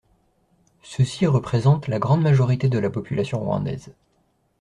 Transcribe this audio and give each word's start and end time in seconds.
Ceux-ci 0.81 1.27
représentent 1.27 1.87
la 1.87 1.99
grande 1.99 2.23
majorité 2.23 2.67
de 2.69 2.79
la 2.79 2.89
population 2.89 3.39
rwandaise. 3.39 3.93